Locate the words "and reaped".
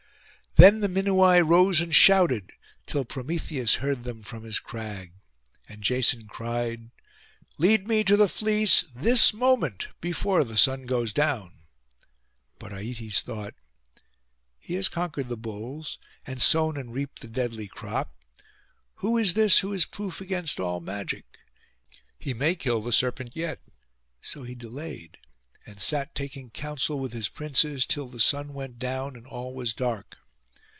16.77-17.21